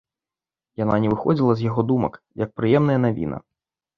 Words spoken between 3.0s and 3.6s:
навіна.